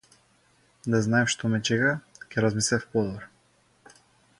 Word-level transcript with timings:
Да 0.93 1.01
знаев 1.07 1.29
што 1.35 1.51
ме 1.53 1.61
чека 1.69 1.93
ќе 2.31 2.47
размислев 2.49 2.91
подобро. 2.97 3.97